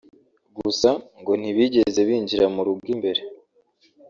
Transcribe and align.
gusa 0.57 0.89
ngo 1.19 1.31
ntibigeze 1.39 1.99
binjira 2.07 2.45
mu 2.55 2.61
rugo 2.67 2.85
imbere 2.93 3.21